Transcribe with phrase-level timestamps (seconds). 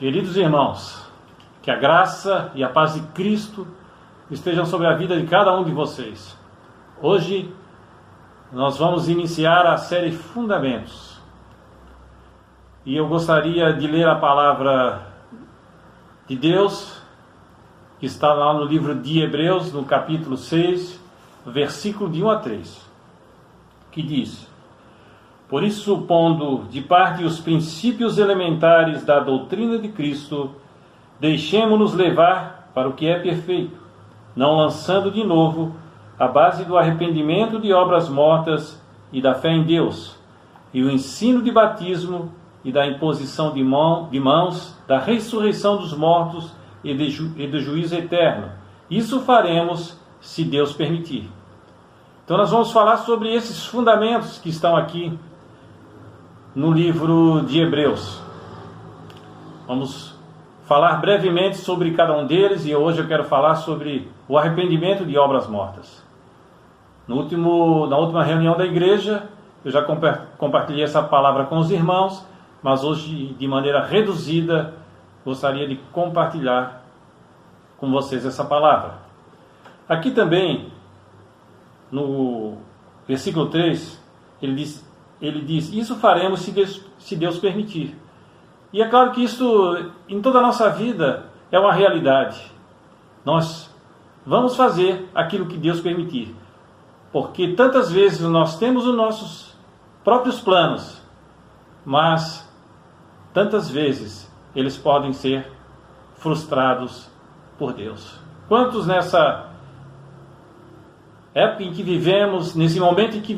[0.00, 0.98] Queridos irmãos,
[1.60, 3.66] que a graça e a paz de Cristo
[4.30, 6.34] estejam sobre a vida de cada um de vocês.
[7.02, 7.54] Hoje
[8.50, 11.20] nós vamos iniciar a série Fundamentos.
[12.86, 15.06] E eu gostaria de ler a palavra
[16.26, 17.02] de Deus,
[17.98, 20.98] que está lá no livro de Hebreus, no capítulo 6,
[21.44, 22.90] versículo de 1 a 3,
[23.92, 24.48] que diz:
[25.50, 30.52] Por isso, pondo de parte os princípios elementares da doutrina de Cristo,
[31.18, 33.76] deixemo-nos levar para o que é perfeito,
[34.36, 35.74] não lançando de novo
[36.16, 38.80] a base do arrependimento de obras mortas
[39.12, 40.16] e da fé em Deus,
[40.72, 42.32] e o ensino de batismo
[42.64, 46.54] e da imposição de, mão, de mãos, da ressurreição dos mortos
[46.84, 48.52] e, de ju, e do juízo eterno.
[48.88, 51.28] Isso faremos se Deus permitir.
[52.24, 55.18] Então, nós vamos falar sobre esses fundamentos que estão aqui
[56.54, 58.20] no livro de Hebreus.
[59.66, 60.18] Vamos
[60.64, 65.16] falar brevemente sobre cada um deles e hoje eu quero falar sobre o arrependimento de
[65.16, 66.04] obras mortas.
[67.06, 69.28] No último, na última reunião da igreja,
[69.64, 69.82] eu já
[70.38, 72.26] compartilhei essa palavra com os irmãos,
[72.62, 74.74] mas hoje, de maneira reduzida,
[75.24, 76.82] gostaria de compartilhar
[77.78, 78.94] com vocês essa palavra.
[79.88, 80.68] Aqui também,
[81.90, 82.58] no
[83.06, 84.00] versículo 3,
[84.40, 84.89] ele diz:
[85.20, 87.96] ele diz Isso faremos se Deus, se Deus permitir.
[88.72, 89.76] E é claro que isso,
[90.08, 92.40] em toda a nossa vida, é uma realidade.
[93.24, 93.74] Nós
[94.24, 96.34] vamos fazer aquilo que Deus permitir.
[97.12, 99.56] Porque tantas vezes nós temos os nossos
[100.04, 101.02] próprios planos,
[101.84, 102.48] mas
[103.34, 105.50] tantas vezes eles podem ser
[106.14, 107.10] frustrados
[107.58, 108.20] por Deus.
[108.48, 109.49] Quantos nessa
[111.34, 113.34] época em que vivemos, nesse momento em que,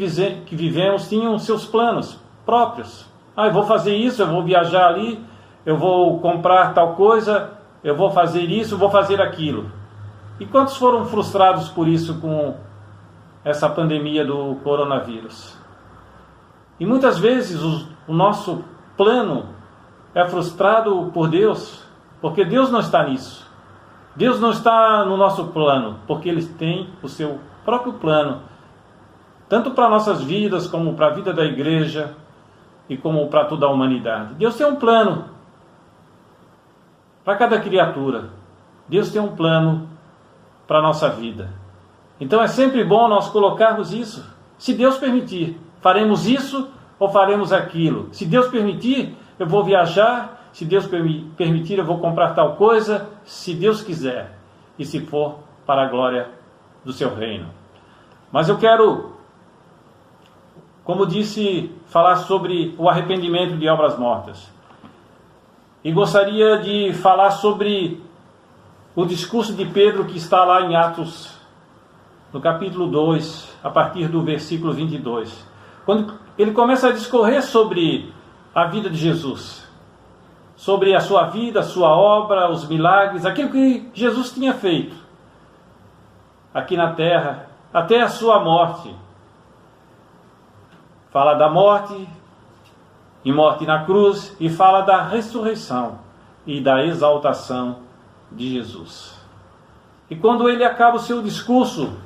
[0.46, 3.06] que vivemos, tinham seus planos próprios?
[3.36, 5.18] Ah, eu vou fazer isso, eu vou viajar ali,
[5.64, 7.50] eu vou comprar tal coisa,
[7.82, 9.70] eu vou fazer isso, vou fazer aquilo.
[10.40, 12.54] E quantos foram frustrados por isso com
[13.44, 15.56] essa pandemia do coronavírus?
[16.80, 18.64] E muitas vezes o, o nosso
[18.96, 19.46] plano
[20.14, 21.84] é frustrado por Deus,
[22.20, 23.50] porque Deus não está nisso.
[24.14, 28.42] Deus não está no nosso plano, porque Ele tem o seu próprio plano,
[29.48, 32.14] tanto para nossas vidas, como para a vida da igreja
[32.88, 34.34] e como para toda a humanidade.
[34.34, 35.26] Deus tem um plano
[37.24, 38.30] para cada criatura.
[38.88, 39.88] Deus tem um plano
[40.66, 41.50] para a nossa vida.
[42.20, 44.24] Então é sempre bom nós colocarmos isso.
[44.58, 46.68] Se Deus permitir, faremos isso
[46.98, 48.08] ou faremos aquilo.
[48.12, 50.48] Se Deus permitir, eu vou viajar.
[50.52, 53.08] Se Deus permitir, eu vou comprar tal coisa.
[53.24, 54.38] Se Deus quiser.
[54.78, 56.28] E se for para a glória
[56.84, 57.48] do seu reino.
[58.30, 59.12] Mas eu quero,
[60.84, 64.50] como disse, falar sobre o arrependimento de obras mortas.
[65.84, 68.00] E gostaria de falar sobre
[68.94, 71.36] o discurso de Pedro que está lá em Atos,
[72.32, 75.46] no capítulo 2, a partir do versículo 22.
[75.84, 78.12] Quando ele começa a discorrer sobre
[78.54, 79.68] a vida de Jesus,
[80.56, 85.01] sobre a sua vida, a sua obra, os milagres, aquilo que Jesus tinha feito
[86.52, 88.94] aqui na terra, até a sua morte.
[91.10, 92.08] Fala da morte,
[93.24, 95.98] e morte na cruz e fala da ressurreição
[96.46, 97.78] e da exaltação
[98.30, 99.16] de Jesus.
[100.10, 101.96] E quando ele acaba o seu discurso,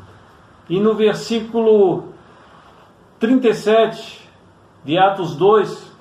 [0.69, 2.13] e no versículo
[3.19, 4.29] 37
[4.85, 5.93] de Atos 2,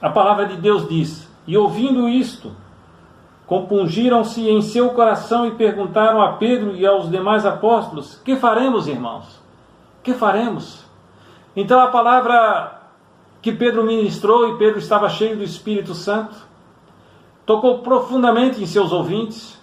[0.00, 2.54] a palavra de Deus diz: E ouvindo isto,
[3.48, 9.40] compungiram-se em seu coração e perguntaram a Pedro e aos demais apóstolos: Que faremos, irmãos?
[10.02, 10.84] Que faremos?
[11.56, 12.78] Então a palavra
[13.40, 16.36] que Pedro ministrou e Pedro estava cheio do Espírito Santo,
[17.46, 19.58] tocou profundamente em seus ouvintes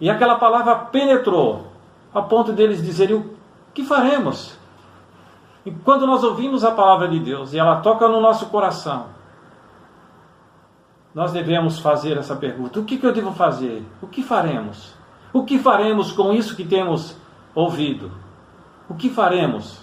[0.00, 1.66] e aquela palavra penetrou
[2.14, 3.30] a ponto deles dizerem:
[3.74, 4.58] que faremos?
[5.66, 9.19] E quando nós ouvimos a palavra de Deus e ela toca no nosso coração,
[11.14, 13.84] nós devemos fazer essa pergunta: O que, que eu devo fazer?
[14.00, 14.94] O que faremos?
[15.32, 17.16] O que faremos com isso que temos
[17.54, 18.10] ouvido?
[18.88, 19.80] O que faremos?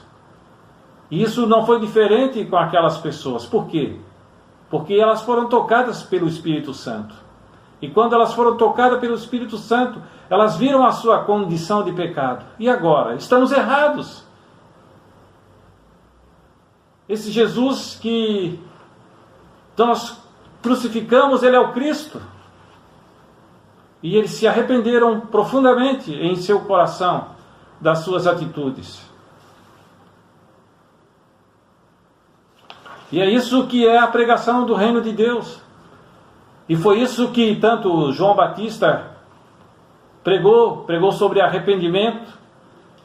[1.10, 3.46] E isso não foi diferente com aquelas pessoas.
[3.46, 3.98] Por quê?
[4.70, 7.16] Porque elas foram tocadas pelo Espírito Santo.
[7.82, 12.46] E quando elas foram tocadas pelo Espírito Santo, elas viram a sua condição de pecado.
[12.60, 13.16] E agora?
[13.16, 14.26] Estamos errados.
[17.08, 18.60] Esse Jesus que
[19.78, 20.17] nós
[20.68, 22.22] crucificamos, ele é o Cristo.
[24.04, 27.30] E eles se arrependeram profundamente em seu coração
[27.80, 29.02] das suas atitudes.
[33.10, 35.62] E é isso que é a pregação do reino de Deus.
[36.68, 39.12] E foi isso que tanto João Batista
[40.22, 42.38] pregou, pregou sobre arrependimento.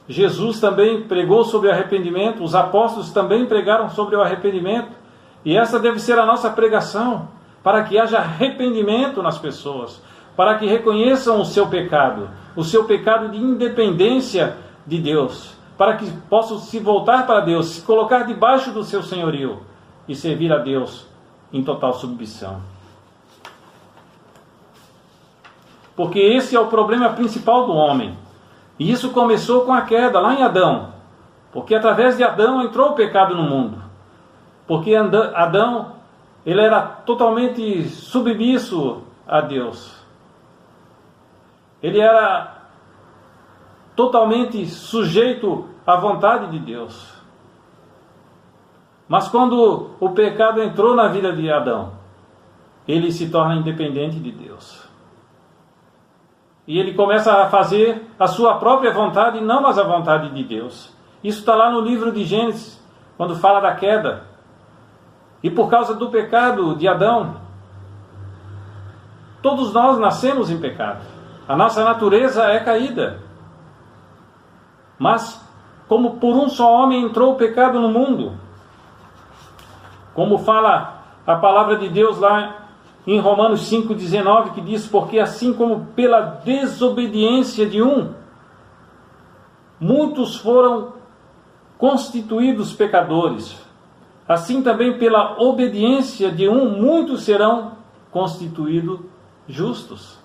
[0.08, 4.90] Jesus também pregou sobre arrependimento, os apóstolos também pregaram sobre o arrependimento,
[5.44, 7.28] e essa deve ser a nossa pregação,
[7.62, 10.02] para que haja arrependimento nas pessoas,
[10.36, 14.56] para que reconheçam o seu pecado, o seu pecado de independência
[14.86, 19.60] de Deus, para que possam se voltar para Deus, se colocar debaixo do seu senhorio
[20.08, 21.06] e servir a Deus
[21.52, 22.60] em total submissão.
[25.94, 28.16] Porque esse é o problema principal do homem.
[28.78, 30.88] E isso começou com a queda, lá em Adão.
[31.52, 33.82] Porque através de Adão entrou o pecado no mundo.
[34.66, 35.92] Porque Adão,
[36.44, 40.00] ele era totalmente submisso a Deus.
[41.82, 42.62] Ele era
[43.94, 47.12] totalmente sujeito à vontade de Deus.
[49.08, 51.92] Mas quando o pecado entrou na vida de Adão,
[52.86, 54.88] ele se torna independente de Deus.
[56.66, 60.96] E ele começa a fazer a sua própria vontade não mais a vontade de Deus.
[61.22, 62.82] Isso está lá no livro de Gênesis,
[63.16, 64.31] quando fala da queda.
[65.42, 67.36] E por causa do pecado de Adão,
[69.42, 71.02] todos nós nascemos em pecado.
[71.48, 73.20] A nossa natureza é caída.
[74.98, 75.44] Mas,
[75.88, 78.34] como por um só homem entrou o pecado no mundo,
[80.14, 82.62] como fala a palavra de Deus lá
[83.06, 88.12] em Romanos 5,19, que diz: Porque assim como pela desobediência de um,
[89.80, 90.92] muitos foram
[91.76, 93.60] constituídos pecadores,
[94.26, 97.72] assim também pela obediência de um, muitos serão
[98.10, 99.00] constituídos
[99.48, 100.18] justos.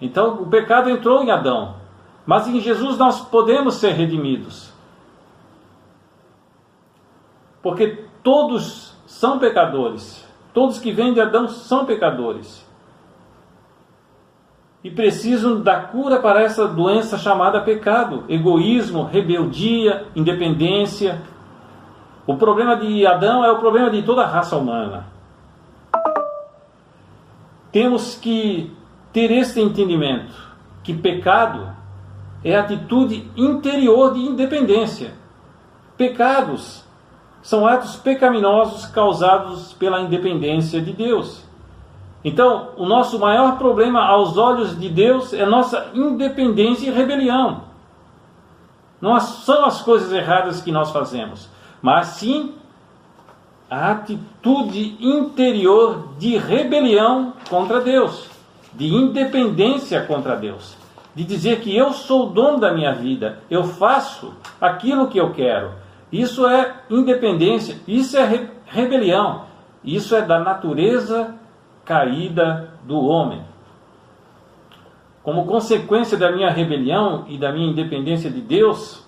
[0.00, 1.76] Então o pecado entrou em Adão,
[2.24, 4.72] mas em Jesus nós podemos ser redimidos.
[7.62, 10.26] Porque todos são pecadores.
[10.52, 12.66] Todos que vêm de Adão são pecadores.
[14.82, 21.20] E precisam da cura para essa doença chamada pecado: egoísmo, rebeldia, independência.
[22.30, 25.08] O problema de Adão é o problema de toda a raça humana.
[27.72, 28.72] Temos que
[29.12, 30.32] ter esse entendimento
[30.84, 31.74] que pecado
[32.44, 35.12] é atitude interior de independência.
[35.96, 36.84] Pecados
[37.42, 41.44] são atos pecaminosos causados pela independência de Deus.
[42.22, 47.62] Então, o nosso maior problema aos olhos de Deus é nossa independência e rebelião.
[49.00, 51.50] Não são as coisas erradas que nós fazemos,
[51.82, 52.54] mas sim
[53.70, 58.28] a atitude interior de rebelião contra Deus,
[58.74, 60.76] de independência contra Deus,
[61.14, 65.32] de dizer que eu sou o dono da minha vida, eu faço aquilo que eu
[65.32, 65.72] quero,
[66.10, 69.44] isso é independência, isso é rebelião,
[69.84, 71.34] isso é da natureza
[71.84, 73.42] caída do homem.
[75.22, 79.06] Como consequência da minha rebelião e da minha independência de Deus,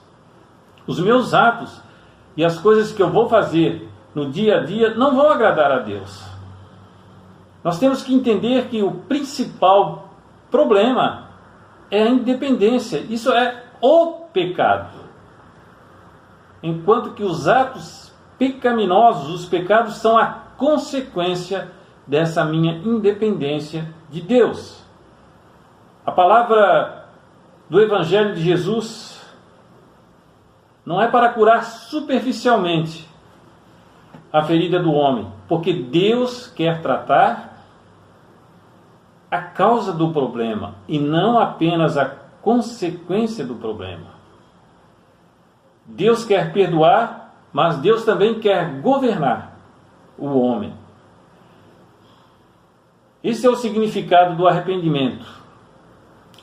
[0.86, 1.80] os meus atos
[2.36, 5.78] e as coisas que eu vou fazer no dia a dia não vão agradar a
[5.78, 6.22] Deus.
[7.62, 10.10] Nós temos que entender que o principal
[10.50, 11.28] problema
[11.90, 12.98] é a independência.
[13.08, 15.02] Isso é o pecado
[16.62, 21.70] enquanto que os atos pecaminosos, os pecados, são a consequência
[22.06, 24.82] dessa minha independência de Deus.
[26.06, 27.06] A palavra
[27.68, 29.11] do Evangelho de Jesus
[30.84, 33.08] não é para curar superficialmente
[34.32, 37.64] a ferida do homem, porque Deus quer tratar
[39.30, 42.04] a causa do problema e não apenas a
[42.40, 44.12] consequência do problema.
[45.86, 49.56] Deus quer perdoar, mas Deus também quer governar
[50.18, 50.74] o homem.
[53.22, 55.26] Esse é o significado do arrependimento.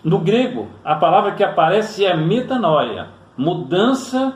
[0.04, 4.36] No grego, a palavra que aparece é metanoia, mudança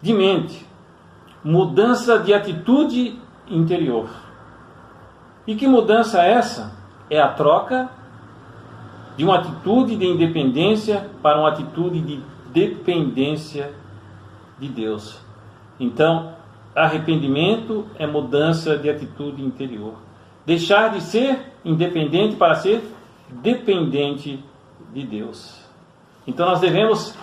[0.00, 0.64] de mente,
[1.42, 4.08] mudança de atitude interior.
[5.44, 6.72] E que mudança é essa?
[7.10, 7.90] É a troca
[9.16, 12.20] de uma atitude de independência para uma atitude de
[12.52, 13.72] dependência
[14.56, 15.18] de Deus.
[15.80, 16.32] Então,
[16.76, 19.94] arrependimento é mudança de atitude interior.
[20.46, 22.88] Deixar de ser independente para ser
[23.42, 24.38] dependente
[24.92, 25.60] de Deus.
[26.24, 27.16] Então, nós devemos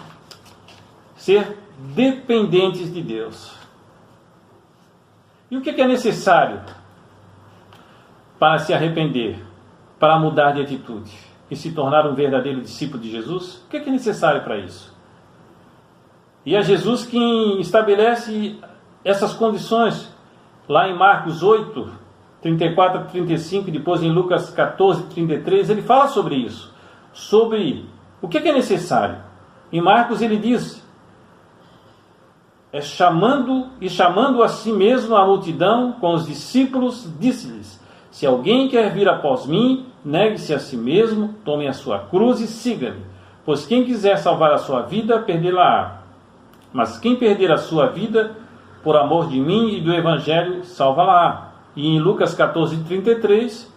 [1.21, 1.55] ser
[1.93, 3.55] dependentes de Deus.
[5.51, 6.61] E o que é necessário
[8.39, 9.39] para se arrepender,
[9.99, 11.15] para mudar de atitude
[11.49, 13.57] e se tornar um verdadeiro discípulo de Jesus?
[13.57, 14.97] O que é necessário para isso?
[16.43, 18.59] E é Jesus quem estabelece
[19.05, 20.11] essas condições
[20.67, 21.87] lá em Marcos 8,
[22.41, 26.73] 34 a 35, e depois em Lucas 14, 33, ele fala sobre isso.
[27.13, 27.85] Sobre
[28.19, 29.17] o que é necessário.
[29.71, 30.80] Em Marcos ele diz:
[32.73, 38.69] é chamando e chamando a si mesmo a multidão com os discípulos, disse-lhes: Se alguém
[38.69, 43.01] quer vir após mim, negue-se a si mesmo, tome a sua cruz e siga-me.
[43.45, 46.01] Pois quem quiser salvar a sua vida, perdê-la-á.
[46.71, 48.37] Mas quem perder a sua vida,
[48.83, 51.51] por amor de mim e do Evangelho, salva-la-á.
[51.75, 53.69] E em Lucas 14, 33,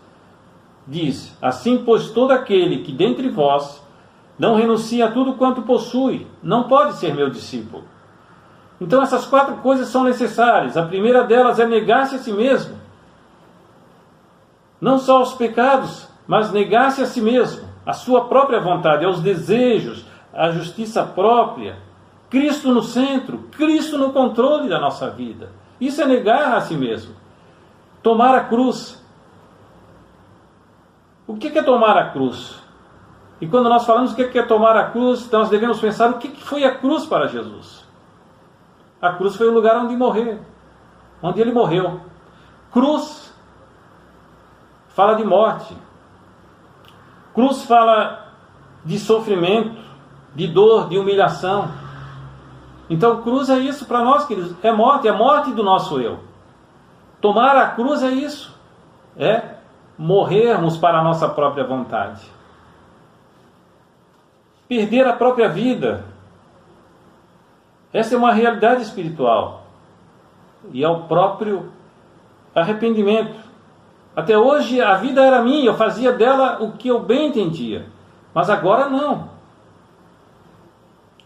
[0.86, 3.84] diz: Assim, pois, todo aquele que dentre vós
[4.38, 7.93] não renuncia a tudo quanto possui, não pode ser meu discípulo.
[8.80, 10.76] Então, essas quatro coisas são necessárias.
[10.76, 12.76] A primeira delas é negar-se a si mesmo.
[14.80, 20.04] Não só aos pecados, mas negar-se a si mesmo, a sua própria vontade, aos desejos,
[20.32, 21.78] a justiça própria.
[22.28, 25.50] Cristo no centro, Cristo no controle da nossa vida.
[25.80, 27.14] Isso é negar a si mesmo.
[28.02, 29.02] Tomar a cruz.
[31.26, 32.60] O que é tomar a cruz?
[33.40, 36.28] E quando nós falamos o que é tomar a cruz, nós devemos pensar o que
[36.44, 37.83] foi a cruz para Jesus.
[39.04, 40.38] A cruz foi o lugar onde morreu,
[41.22, 42.00] onde ele morreu.
[42.72, 43.34] Cruz
[44.88, 45.76] fala de morte.
[47.34, 48.32] Cruz fala
[48.82, 49.78] de sofrimento,
[50.34, 51.68] de dor, de humilhação.
[52.88, 54.56] Então, cruz é isso para nós, queridos.
[54.62, 56.20] É morte, é morte do nosso eu.
[57.20, 58.58] Tomar a cruz é isso.
[59.18, 59.56] É
[59.98, 62.22] morrermos para a nossa própria vontade.
[64.66, 66.13] Perder a própria vida.
[67.94, 69.68] Essa é uma realidade espiritual.
[70.72, 71.70] E é o próprio
[72.52, 73.36] arrependimento.
[74.16, 77.86] Até hoje a vida era minha, eu fazia dela o que eu bem entendia.
[78.34, 79.28] Mas agora não.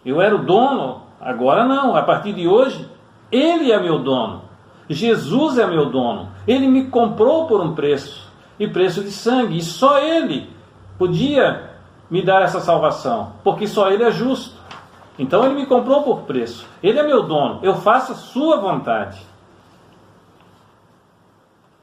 [0.04, 1.96] Eu era o dono, agora não.
[1.96, 2.88] A partir de hoje,
[3.32, 4.42] ele é meu dono.
[4.90, 6.28] Jesus é meu dono.
[6.46, 10.50] Ele me comprou por um preço, e preço de sangue, e só ele
[10.98, 11.70] podia
[12.10, 14.57] me dar essa salvação, porque só ele é justo.
[15.18, 16.66] Então ele me comprou por preço.
[16.82, 17.58] Ele é meu dono.
[17.62, 19.18] Eu faço a sua vontade.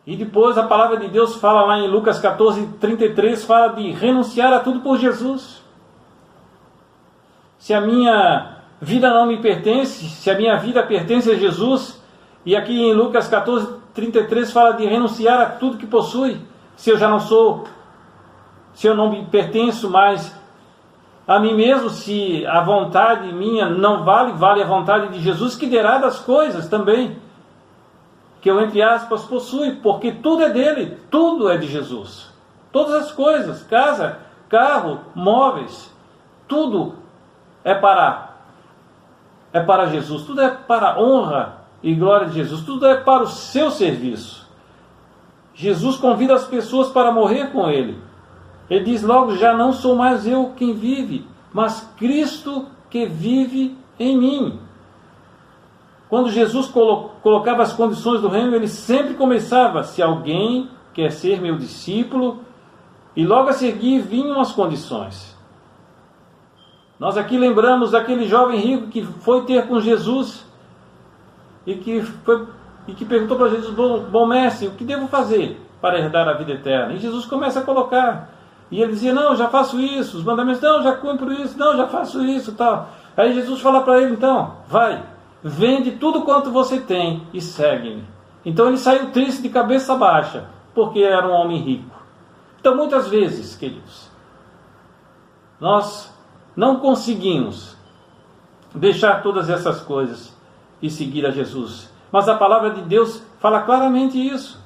[0.07, 4.53] E depois a palavra de Deus fala lá em Lucas 14, 33, fala de renunciar
[4.53, 5.63] a tudo por Jesus.
[7.57, 11.99] Se a minha vida não me pertence, se a minha vida pertence a Jesus,
[12.45, 16.39] e aqui em Lucas 14, 33 fala de renunciar a tudo que possui.
[16.75, 17.63] Se eu já não sou,
[18.73, 20.34] se eu não me pertenço mais
[21.27, 25.65] a mim mesmo, se a vontade minha não vale, vale a vontade de Jesus, que
[25.65, 27.17] derá das coisas também.
[28.41, 32.31] Que eu, entre aspas, possui, porque tudo é dele, tudo é de Jesus.
[32.71, 35.91] Todas as coisas, casa, carro, móveis,
[36.47, 36.95] tudo
[37.63, 38.33] é para
[39.51, 42.63] é para Jesus, tudo é para a honra e glória de Jesus.
[42.63, 44.45] Tudo é para o seu serviço.
[45.53, 47.97] Jesus convida as pessoas para morrer com ele.
[48.69, 54.17] Ele diz logo: Já não sou mais eu quem vive, mas Cristo que vive em
[54.17, 54.59] mim.
[56.09, 56.71] Quando Jesus
[57.21, 62.39] colocava as condições do reino, ele sempre começava: Se alguém quer ser meu discípulo,
[63.15, 65.35] e logo a seguir vinham as condições.
[66.99, 70.45] Nós aqui lembramos daquele jovem rico que foi ter com Jesus
[71.65, 72.47] e que, foi,
[72.87, 76.33] e que perguntou para Jesus: bom, bom mestre, o que devo fazer para herdar a
[76.33, 76.93] vida eterna?
[76.93, 78.34] E Jesus começa a colocar.
[78.75, 80.17] E ele dizia: Não, já faço isso.
[80.17, 81.57] Os mandamentos: Não, já cumpro isso.
[81.57, 82.51] Não, já faço isso.
[82.55, 82.89] tal.
[83.15, 85.01] Aí Jesus fala para ele: Então, vai,
[85.41, 88.03] vende tudo quanto você tem e segue-me.
[88.43, 91.95] Então ele saiu triste de cabeça baixa, porque era um homem rico.
[92.59, 94.11] Então, muitas vezes, queridos,
[95.57, 96.13] nós
[96.53, 97.77] não conseguimos
[98.73, 100.35] deixar todas essas coisas
[100.81, 101.89] e seguir a Jesus.
[102.11, 104.61] Mas a palavra de Deus fala claramente isso: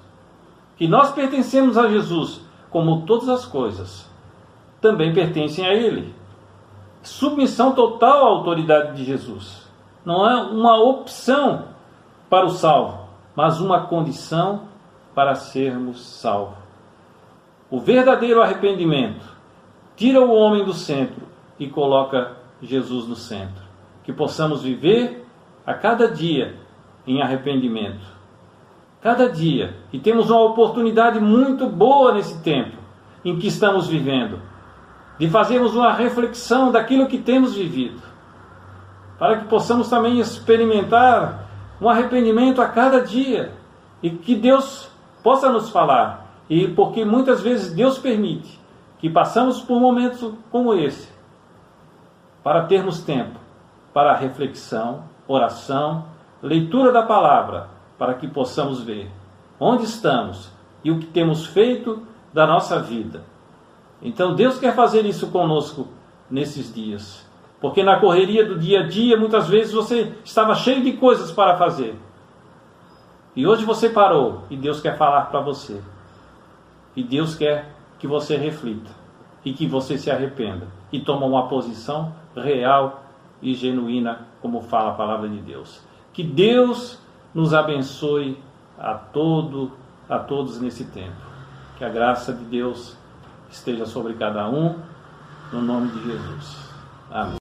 [0.78, 4.10] que nós pertencemos a Jesus, como todas as coisas
[4.82, 6.14] também pertencem a Ele.
[7.02, 9.68] Submissão total à autoridade de Jesus.
[10.06, 11.66] Não é uma opção
[12.30, 14.64] para o salvo, mas uma condição
[15.14, 16.58] para sermos salvos.
[17.70, 19.26] O verdadeiro arrependimento
[19.96, 21.28] tira o homem do centro
[21.60, 23.64] e coloca Jesus no centro.
[24.04, 25.26] Que possamos viver
[25.66, 26.56] a cada dia
[27.06, 28.19] em arrependimento.
[29.02, 29.76] Cada dia.
[29.94, 32.78] E temos uma oportunidade muito boa nesse tempo
[33.24, 34.42] em que estamos vivendo
[35.18, 38.02] de fazermos uma reflexão daquilo que temos vivido,
[39.18, 41.46] para que possamos também experimentar
[41.82, 43.52] um arrependimento a cada dia
[44.02, 44.90] e que Deus
[45.22, 46.26] possa nos falar.
[46.50, 48.60] E porque muitas vezes Deus permite
[48.98, 51.10] que passamos por momentos como esse
[52.42, 53.38] para termos tempo
[53.94, 56.06] para reflexão oração,
[56.42, 57.68] leitura da palavra,
[58.00, 59.12] para que possamos ver
[59.60, 60.50] onde estamos,
[60.84, 62.02] e o que temos feito
[62.34, 63.24] da nossa vida.
[64.02, 65.88] Então Deus quer fazer isso conosco
[66.32, 67.28] nesses dias.
[67.60, 71.58] Porque na correria do dia a dia, muitas vezes você estava cheio de coisas para
[71.58, 72.00] fazer.
[73.36, 75.82] E hoje você parou e Deus quer falar para você.
[76.96, 78.90] E Deus quer que você reflita
[79.44, 83.04] e que você se arrependa e tome uma posição real
[83.42, 85.82] e genuína, como fala a palavra de Deus.
[86.14, 87.00] Que Deus
[87.34, 88.42] nos abençoe
[88.78, 89.72] a todo
[90.10, 91.30] a todos nesse tempo.
[91.78, 92.98] Que a graça de Deus
[93.50, 94.76] esteja sobre cada um,
[95.54, 96.70] no nome de Jesus.
[97.12, 97.38] Amém.